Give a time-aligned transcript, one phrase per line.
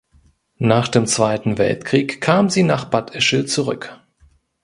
[0.57, 3.99] Nach dem Zweiten Weltkrieg kam sie nach Bad Ischl zurück.